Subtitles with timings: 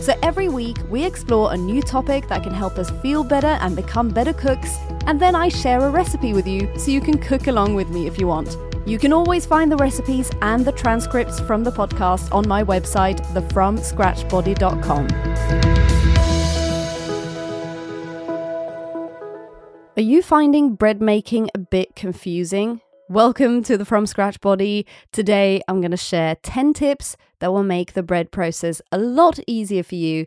[0.00, 3.76] So every week, we explore a new topic that can help us feel better and
[3.76, 7.48] become better cooks, and then I share a recipe with you so you can cook
[7.48, 8.56] along with me if you want.
[8.86, 13.20] You can always find the recipes and the transcripts from the podcast on my website,
[13.34, 15.06] thefromscratchbody.com.
[19.98, 22.80] Are you finding bread making a bit confusing?
[23.10, 24.86] Welcome to the From Scratch Body.
[25.12, 29.38] Today I'm going to share 10 tips that will make the bread process a lot
[29.46, 30.26] easier for you,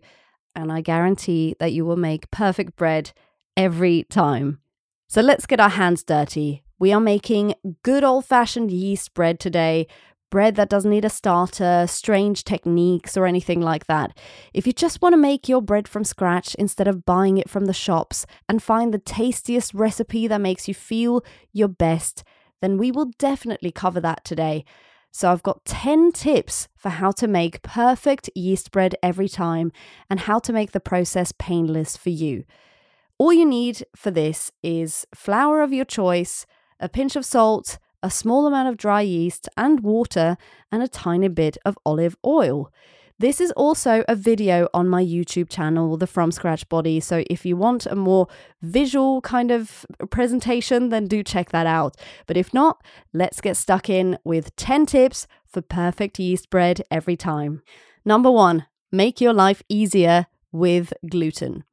[0.55, 3.11] and I guarantee that you will make perfect bread
[3.55, 4.59] every time.
[5.07, 6.63] So let's get our hands dirty.
[6.79, 9.87] We are making good old fashioned yeast bread today.
[10.31, 14.17] Bread that doesn't need a starter, strange techniques, or anything like that.
[14.53, 17.65] If you just want to make your bread from scratch instead of buying it from
[17.65, 22.23] the shops and find the tastiest recipe that makes you feel your best,
[22.61, 24.65] then we will definitely cover that today.
[25.15, 29.71] So, I've got 10 tips for how to make perfect yeast bread every time
[30.09, 32.45] and how to make the process painless for you.
[33.19, 36.47] All you need for this is flour of your choice,
[36.79, 40.35] a pinch of salt, a small amount of dry yeast, and water,
[40.71, 42.71] and a tiny bit of olive oil.
[43.19, 46.99] This is also a video on my YouTube channel, The From Scratch Body.
[46.99, 48.27] So if you want a more
[48.61, 51.95] visual kind of presentation, then do check that out.
[52.25, 57.15] But if not, let's get stuck in with 10 tips for perfect yeast bread every
[57.15, 57.61] time.
[58.03, 61.63] Number one, make your life easier with gluten.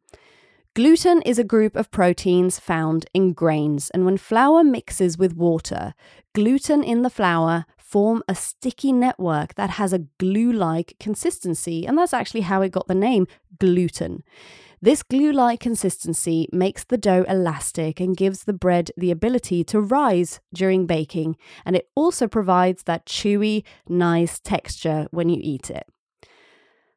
[0.74, 5.94] Gluten is a group of proteins found in grains, and when flour mixes with water,
[6.32, 11.98] gluten in the flour form a sticky network that has a glue like consistency, and
[11.98, 13.26] that's actually how it got the name
[13.58, 14.22] gluten.
[14.80, 19.80] This glue like consistency makes the dough elastic and gives the bread the ability to
[19.80, 21.36] rise during baking,
[21.66, 25.86] and it also provides that chewy, nice texture when you eat it.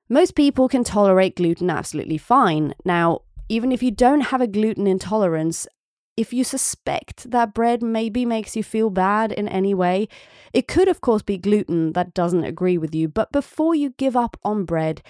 [0.10, 2.76] Most people can tolerate gluten absolutely fine.
[2.86, 5.68] Now, even if you don't have a gluten intolerance,
[6.16, 10.08] if you suspect that bread maybe makes you feel bad in any way,
[10.54, 13.08] it could, of course, be gluten that doesn't agree with you.
[13.08, 15.02] But before you give up on bread,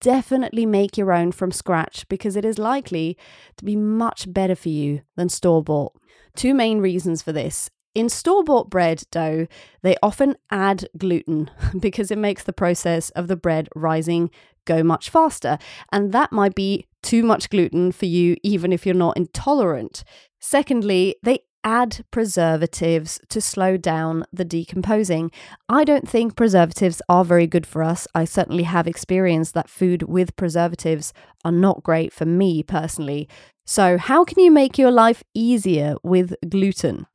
[0.00, 3.16] definitely make your own from scratch because it is likely
[3.56, 5.92] to be much better for you than store bought.
[6.34, 7.70] Two main reasons for this.
[7.94, 9.46] In store bought bread dough,
[9.82, 11.50] they often add gluten
[11.80, 14.30] because it makes the process of the bread rising
[14.66, 15.58] go much faster.
[15.90, 20.04] And that might be too much gluten for you, even if you're not intolerant.
[20.40, 25.30] Secondly, they add preservatives to slow down the decomposing.
[25.68, 28.06] I don't think preservatives are very good for us.
[28.14, 31.12] I certainly have experienced that food with preservatives
[31.44, 33.28] are not great for me personally.
[33.64, 37.06] So, how can you make your life easier with gluten?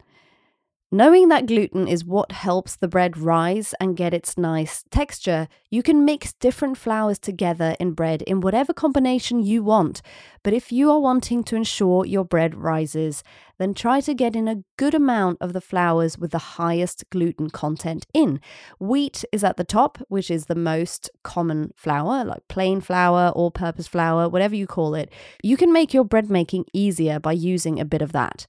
[0.94, 5.82] Knowing that gluten is what helps the bread rise and get its nice texture, you
[5.82, 10.02] can mix different flours together in bread in whatever combination you want.
[10.44, 13.24] But if you are wanting to ensure your bread rises,
[13.58, 17.50] then try to get in a good amount of the flours with the highest gluten
[17.50, 18.42] content in.
[18.78, 23.50] Wheat is at the top, which is the most common flour, like plain flour, all
[23.50, 25.10] purpose flour, whatever you call it.
[25.42, 28.46] You can make your bread making easier by using a bit of that.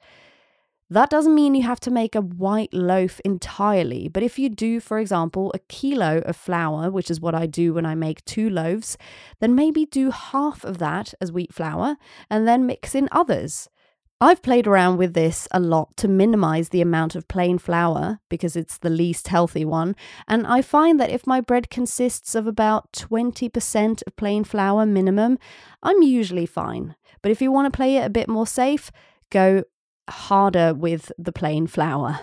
[0.93, 4.79] That doesn't mean you have to make a white loaf entirely, but if you do,
[4.79, 8.51] for example, a kilo of flour, which is what I do when I make two
[8.51, 8.99] loaves,
[9.41, 11.97] then maybe do half of that as wheat flour
[12.29, 13.71] and then mix in others.
[14.21, 18.55] I've played around with this a lot to minimize the amount of plain flour because
[18.55, 19.97] it's the least healthy one,
[20.29, 25.39] and I find that if my bread consists of about 20% of plain flour minimum,
[25.83, 26.97] I'm usually fine.
[27.23, 28.93] But if you want to play it a bit more safe,
[29.31, 29.65] go
[30.09, 32.21] harder with the plain flour.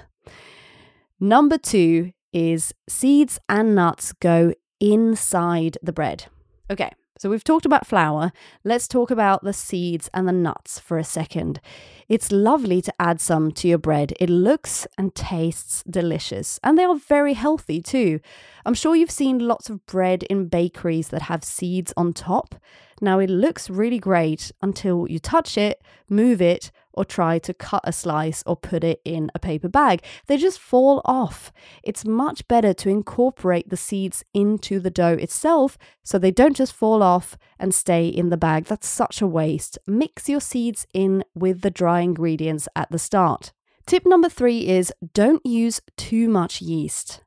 [1.20, 6.26] Number two is seeds and nuts go inside the bread.
[6.72, 8.32] Okay, so we've talked about flour.
[8.64, 11.60] Let's talk about the seeds and the nuts for a second.
[12.08, 14.14] It's lovely to add some to your bread.
[14.22, 18.22] It looks and tastes delicious, and they are very healthy too.
[18.66, 22.56] I'm sure you've seen lots of bread in bakeries that have seeds on top.
[23.02, 27.80] Now, it looks really great until you touch it, move it, or try to cut
[27.86, 30.04] a slice or put it in a paper bag.
[30.28, 31.54] They just fall off.
[31.82, 36.74] It's much better to incorporate the seeds into the dough itself so they don't just
[36.74, 38.66] fall off and stay in the bag.
[38.66, 39.80] That's such a waste.
[39.88, 43.54] Mix your seeds in with the dry ingredients at the start.
[43.86, 47.22] Tip number three is don't use too much yeast.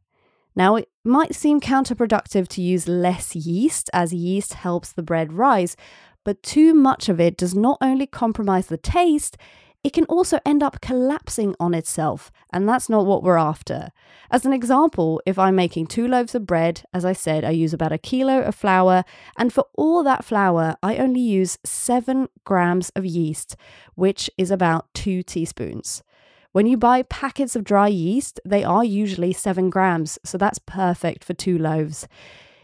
[0.54, 5.78] Now, it might seem counterproductive to use less yeast as yeast helps the bread rise,
[6.24, 9.36] but too much of it does not only compromise the taste,
[9.84, 13.90] it can also end up collapsing on itself, and that's not what we're after.
[14.30, 17.74] As an example, if I'm making two loaves of bread, as I said, I use
[17.74, 19.04] about a kilo of flour,
[19.36, 23.56] and for all that flour, I only use seven grams of yeast,
[23.96, 26.04] which is about two teaspoons.
[26.52, 31.24] When you buy packets of dry yeast, they are usually seven grams, so that's perfect
[31.24, 32.06] for two loaves.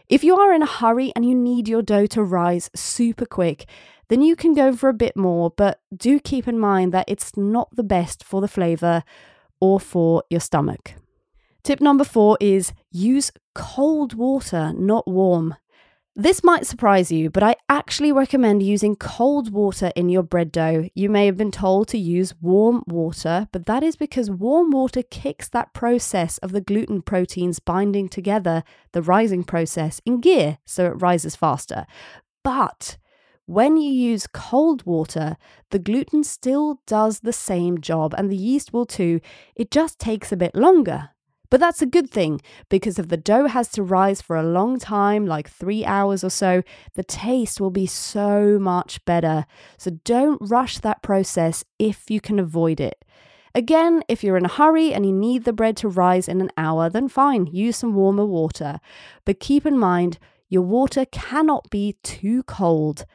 [0.09, 3.67] If you are in a hurry and you need your dough to rise super quick,
[4.07, 7.37] then you can go for a bit more, but do keep in mind that it's
[7.37, 9.03] not the best for the flavour
[9.61, 10.95] or for your stomach.
[11.61, 15.55] Tip number four is use cold water, not warm.
[16.15, 20.89] This might surprise you, but I actually recommend using cold water in your bread dough.
[20.93, 25.03] You may have been told to use warm water, but that is because warm water
[25.03, 30.87] kicks that process of the gluten proteins binding together, the rising process, in gear so
[30.87, 31.85] it rises faster.
[32.43, 32.97] But
[33.45, 35.37] when you use cold water,
[35.69, 39.21] the gluten still does the same job and the yeast will too.
[39.55, 41.11] It just takes a bit longer.
[41.49, 44.77] But that's a good thing because if the dough has to rise for a long
[44.77, 46.61] time, like three hours or so,
[46.93, 49.45] the taste will be so much better.
[49.77, 53.03] So don't rush that process if you can avoid it.
[53.55, 56.51] Again, if you're in a hurry and you need the bread to rise in an
[56.55, 58.79] hour, then fine, use some warmer water.
[59.25, 60.19] But keep in mind,
[60.49, 63.05] your water cannot be too cold,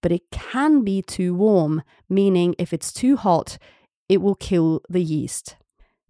[0.00, 3.58] but it can be too warm, meaning if it's too hot,
[4.08, 5.56] it will kill the yeast.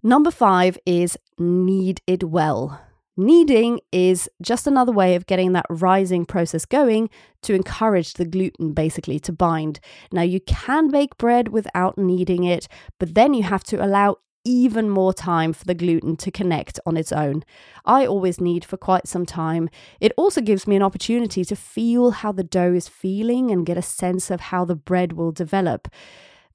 [0.06, 2.78] Number five is knead it well.
[3.16, 7.08] Kneading is just another way of getting that rising process going
[7.40, 9.80] to encourage the gluten basically to bind.
[10.12, 12.68] Now, you can bake bread without kneading it,
[13.00, 16.98] but then you have to allow even more time for the gluten to connect on
[16.98, 17.42] its own.
[17.86, 19.70] I always knead for quite some time.
[20.00, 23.78] It also gives me an opportunity to feel how the dough is feeling and get
[23.78, 25.88] a sense of how the bread will develop.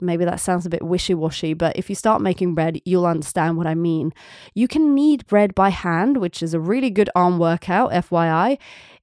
[0.01, 3.57] Maybe that sounds a bit wishy washy, but if you start making bread, you'll understand
[3.57, 4.13] what I mean.
[4.53, 8.57] You can knead bread by hand, which is a really good arm workout, FYI,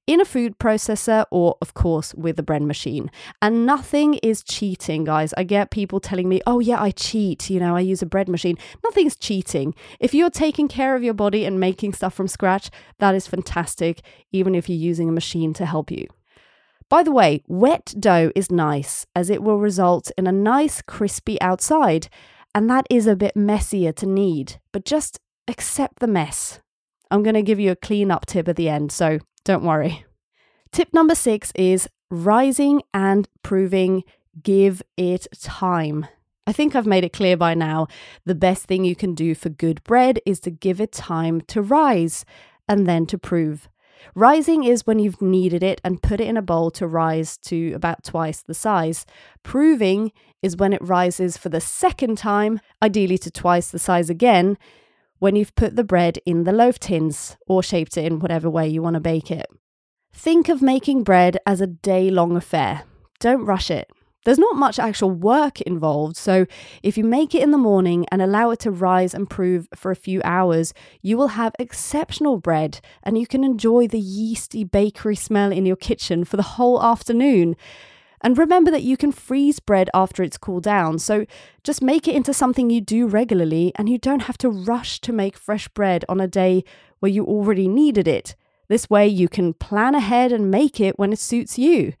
[0.07, 3.11] in a food processor or, of course, with a bread machine.
[3.41, 5.33] And nothing is cheating, guys.
[5.37, 7.49] I get people telling me, oh, yeah, I cheat.
[7.49, 8.57] You know, I use a bread machine.
[8.83, 9.75] Nothing's cheating.
[9.99, 14.01] If you're taking care of your body and making stuff from scratch, that is fantastic,
[14.31, 16.07] even if you're using a machine to help you.
[16.89, 21.39] By the way, wet dough is nice as it will result in a nice crispy
[21.41, 22.07] outside,
[22.55, 26.61] and that is a bit messier to knead, but just accept the mess.
[27.11, 30.05] I'm going to give you a clean up tip at the end, so don't worry.
[30.71, 34.03] Tip number six is rising and proving
[34.41, 36.07] give it time.
[36.45, 37.87] I think I've made it clear by now
[38.25, 41.61] the best thing you can do for good bread is to give it time to
[41.61, 42.23] rise
[42.69, 43.67] and then to prove.
[44.15, 47.73] Rising is when you've kneaded it and put it in a bowl to rise to
[47.73, 49.05] about twice the size.
[49.43, 50.11] Proving
[50.41, 54.57] is when it rises for the second time, ideally to twice the size again,
[55.19, 58.67] when you've put the bread in the loaf tins or shaped it in whatever way
[58.67, 59.47] you want to bake it.
[60.13, 62.83] Think of making bread as a day long affair.
[63.19, 63.89] Don't rush it.
[64.25, 66.45] There's not much actual work involved, so
[66.83, 69.89] if you make it in the morning and allow it to rise and prove for
[69.89, 75.15] a few hours, you will have exceptional bread and you can enjoy the yeasty bakery
[75.15, 77.55] smell in your kitchen for the whole afternoon.
[78.19, 81.25] And remember that you can freeze bread after it's cooled down, so
[81.63, 85.13] just make it into something you do regularly and you don't have to rush to
[85.13, 86.65] make fresh bread on a day
[86.99, 88.35] where you already needed it.
[88.67, 91.93] This way, you can plan ahead and make it when it suits you.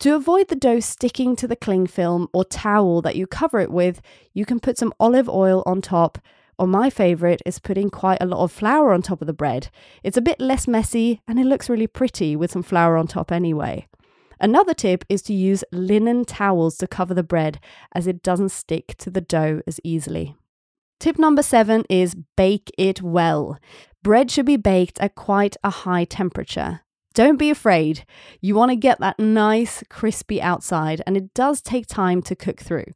[0.00, 3.70] To avoid the dough sticking to the cling film or towel that you cover it
[3.70, 4.02] with,
[4.34, 6.18] you can put some olive oil on top.
[6.58, 9.68] Or my favourite is putting quite a lot of flour on top of the bread.
[10.02, 13.32] It's a bit less messy and it looks really pretty with some flour on top
[13.32, 13.88] anyway.
[14.38, 17.58] Another tip is to use linen towels to cover the bread
[17.94, 20.34] as it doesn't stick to the dough as easily.
[20.98, 23.58] Tip number seven is bake it well.
[24.02, 26.80] Bread should be baked at quite a high temperature.
[27.16, 28.04] Don't be afraid.
[28.42, 32.60] You want to get that nice, crispy outside, and it does take time to cook
[32.60, 32.92] through.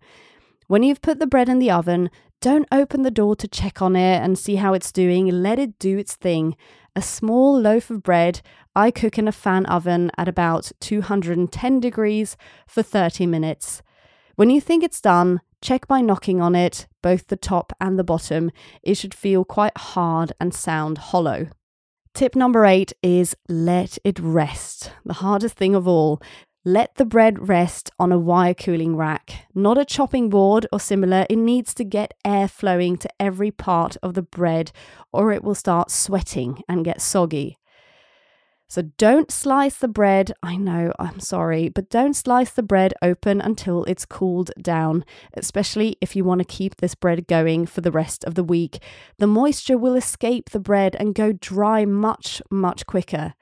[0.67, 2.11] When you've put the bread in the oven,
[2.43, 5.29] don't open the door to check on it and see how it's doing.
[5.29, 6.55] Let it do its thing.
[6.95, 8.43] A small loaf of bread
[8.77, 12.37] I cook in a fan oven at about 210 degrees
[12.67, 13.81] for 30 minutes.
[14.37, 18.05] When you think it's done, check by knocking on it, both the top and the
[18.05, 18.51] bottom.
[18.83, 21.49] It should feel quite hard and sound hollow.
[22.15, 24.91] Tip number eight is let it rest.
[25.05, 26.21] The hardest thing of all.
[26.65, 31.25] Let the bread rest on a wire cooling rack, not a chopping board or similar.
[31.31, 34.71] It needs to get air flowing to every part of the bread,
[35.11, 37.57] or it will start sweating and get soggy.
[38.71, 40.31] So don't slice the bread.
[40.45, 45.97] I know, I'm sorry, but don't slice the bread open until it's cooled down, especially
[46.01, 48.81] if you want to keep this bread going for the rest of the week.
[49.19, 53.35] The moisture will escape the bread and go dry much, much quicker.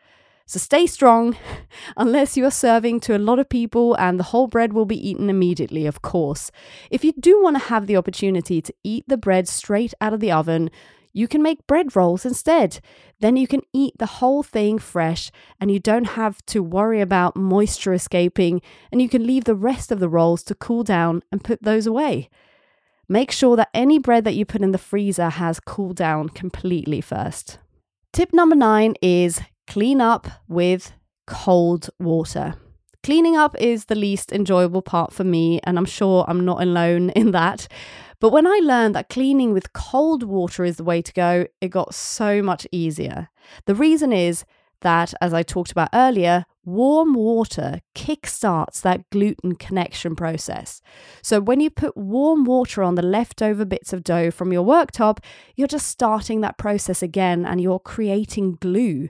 [0.47, 1.37] So stay strong,
[1.99, 5.11] unless you are serving to a lot of people and the whole bread will be
[5.11, 6.51] eaten immediately, of course.
[6.91, 10.21] If you do want to have the opportunity to eat the bread straight out of
[10.21, 10.71] the oven,
[11.19, 12.79] you can make bread rolls instead.
[13.19, 17.35] Then you can eat the whole thing fresh and you don't have to worry about
[17.35, 21.43] moisture escaping, and you can leave the rest of the rolls to cool down and
[21.43, 22.31] put those away.
[23.09, 27.01] Make sure that any bread that you put in the freezer has cooled down completely
[27.01, 27.59] first.
[28.13, 30.93] Tip number nine is clean up with
[31.27, 32.55] cold water.
[33.03, 37.11] Cleaning up is the least enjoyable part for me, and I'm sure I'm not alone
[37.17, 37.67] in that.
[38.21, 41.69] But when I learned that cleaning with cold water is the way to go, it
[41.69, 43.29] got so much easier.
[43.67, 44.45] The reason is
[44.81, 50.81] that, as I talked about earlier, warm water kickstarts that gluten connection process.
[51.23, 55.19] So, when you put warm water on the leftover bits of dough from your worktop,
[55.57, 59.09] you're just starting that process again and you're creating glue.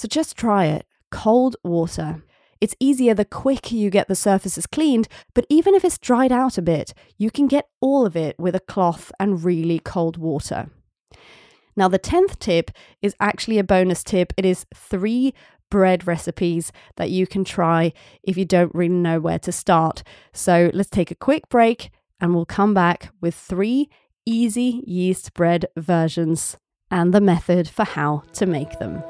[0.00, 0.86] So just try it.
[1.10, 2.22] Cold water.
[2.60, 6.58] It's easier the quicker you get the surfaces cleaned, but even if it's dried out
[6.58, 10.68] a bit, you can get all of it with a cloth and really cold water.
[11.76, 14.32] Now, the 10th tip is actually a bonus tip.
[14.36, 15.32] It is three
[15.70, 20.02] bread recipes that you can try if you don't really know where to start.
[20.32, 21.90] So let's take a quick break
[22.20, 23.88] and we'll come back with three
[24.26, 26.58] easy yeast bread versions
[26.90, 29.02] and the method for how to make them.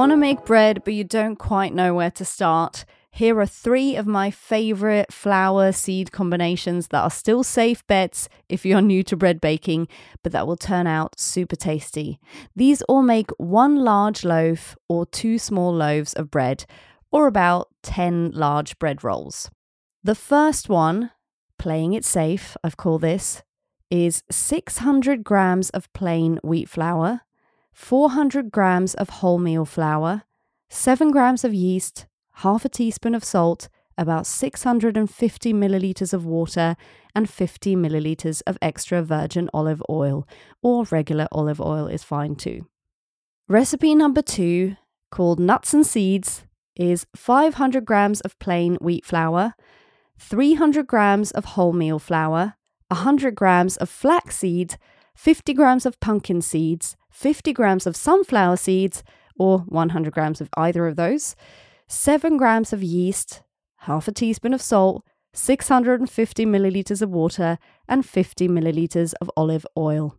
[0.00, 2.86] Want to make bread, but you don't quite know where to start.
[3.10, 8.64] Here are three of my favorite flour seed combinations that are still safe bets if
[8.64, 9.88] you're new to bread baking,
[10.22, 12.18] but that will turn out super tasty.
[12.56, 16.64] These all make one large loaf or two small loaves of bread,
[17.12, 19.50] or about 10 large bread rolls.
[20.02, 21.10] The first one,
[21.58, 23.42] playing it safe, I've called this,
[23.90, 27.20] is 600 grams of plain wheat flour,
[27.80, 30.22] 400 grams of wholemeal flour,
[30.68, 36.76] 7 grams of yeast, half a teaspoon of salt, about 650 milliliters of water,
[37.14, 40.28] and 50 milliliters of extra virgin olive oil,
[40.62, 42.66] or regular olive oil is fine too.
[43.48, 44.76] Recipe number two,
[45.10, 46.44] called Nuts and Seeds,
[46.76, 49.54] is 500 grams of plain wheat flour,
[50.18, 52.56] 300 grams of wholemeal flour,
[52.88, 54.76] 100 grams of flax seed,
[55.16, 59.02] 50 grams of pumpkin seeds, 50 grams of sunflower seeds,
[59.38, 61.34] or 100 grams of either of those,
[61.86, 63.42] 7 grams of yeast,
[63.78, 70.16] half a teaspoon of salt, 650 milliliters of water, and 50 milliliters of olive oil.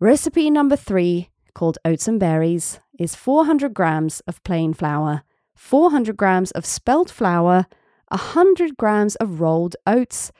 [0.00, 5.22] Recipe number three, called Oats and Berries, is 400 grams of plain flour,
[5.54, 7.66] 400 grams of spelt flour,
[8.08, 10.32] 100 grams of rolled oats,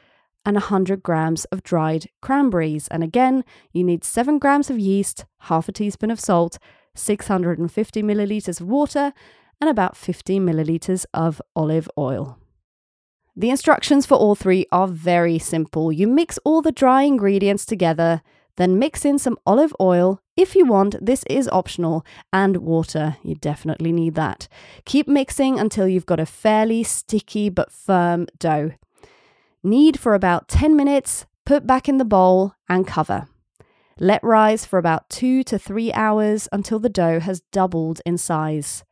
[0.46, 2.86] and 100 grams of dried cranberries.
[2.88, 6.56] And again, you need 7 grams of yeast, half a teaspoon of salt,
[6.94, 9.12] 650 milliliters of water,
[9.60, 12.38] and about 50 milliliters of olive oil.
[13.34, 15.92] The instructions for all three are very simple.
[15.92, 18.22] You mix all the dry ingredients together,
[18.56, 20.20] then mix in some olive oil.
[20.36, 23.16] If you want, this is optional, and water.
[23.22, 24.48] You definitely need that.
[24.84, 28.72] Keep mixing until you've got a fairly sticky but firm dough.
[29.66, 33.26] Knead for about 10 minutes, put back in the bowl, and cover.
[33.98, 38.84] Let rise for about 2 to 3 hours until the dough has doubled in size.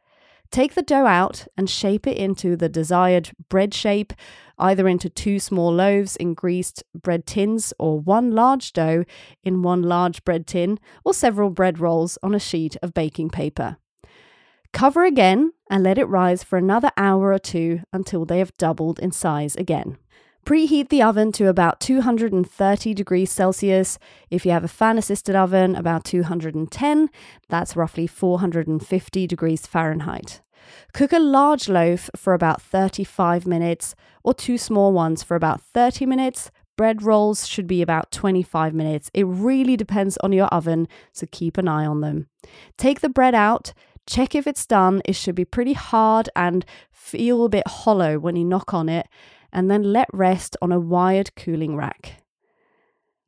[0.51, 4.15] Take the dough out and shape it into the desired bread shape,
[4.59, 9.05] either into two small loaves in greased bread tins, or one large dough
[9.45, 13.77] in one large bread tin, or several bread rolls on a sheet of baking paper.
[14.73, 18.99] Cover again and let it rise for another hour or two until they have doubled
[18.99, 19.99] in size again.
[20.45, 23.99] Preheat the oven to about 230 degrees Celsius.
[24.31, 27.09] If you have a fan assisted oven, about 210.
[27.49, 30.43] That's roughly 450 degrees Fahrenheit.
[30.93, 36.05] Cook a large loaf for about 35 minutes, or two small ones for about 30
[36.05, 36.51] minutes.
[36.77, 39.11] Bread rolls should be about 25 minutes.
[39.15, 42.29] It really depends on your oven, so keep an eye on them.
[42.77, 43.73] Take the bread out,
[44.07, 45.01] check if it's done.
[45.07, 49.07] It should be pretty hard and feel a bit hollow when you knock on it
[49.55, 52.25] and then let rest on a wired cooling rack.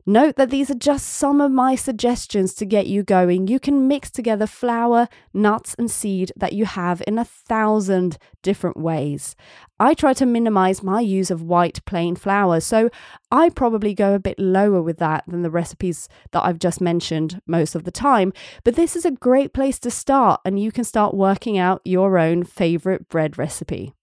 [0.08, 3.48] Note that these are just some of my suggestions to get you going.
[3.48, 8.76] You can mix together flour, nuts, and seed that you have in a thousand different
[8.76, 9.34] ways.
[9.80, 12.88] I try to minimize my use of white plain flour, so
[13.32, 17.42] I probably go a bit lower with that than the recipes that I've just mentioned
[17.44, 18.32] most of the time.
[18.62, 22.16] But this is a great place to start, and you can start working out your
[22.16, 23.95] own favorite bread recipe.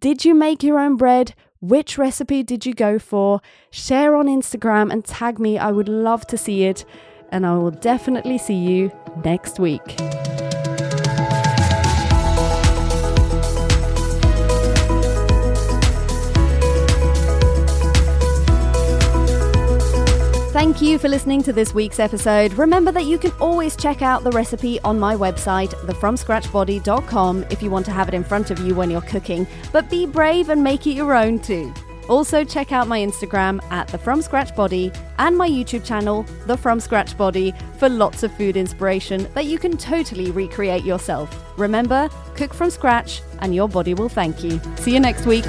[0.00, 1.34] Did you make your own bread?
[1.60, 3.40] Which recipe did you go for?
[3.70, 5.58] Share on Instagram and tag me.
[5.58, 6.84] I would love to see it.
[7.30, 8.92] And I will definitely see you
[9.24, 9.98] next week.
[20.58, 22.52] Thank you for listening to this week's episode.
[22.54, 27.70] Remember that you can always check out the recipe on my website, thefromscratchbody.com, if you
[27.70, 30.60] want to have it in front of you when you're cooking, but be brave and
[30.60, 31.72] make it your own too.
[32.08, 36.56] Also, check out my Instagram at the From Scratch Body and my YouTube channel, The
[36.56, 41.30] From Scratch Body, for lots of food inspiration that you can totally recreate yourself.
[41.56, 44.60] Remember, cook from scratch and your body will thank you.
[44.78, 45.44] See you next week.